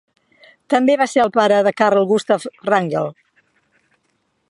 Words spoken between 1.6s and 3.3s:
de Carl Gustaf Wrangel.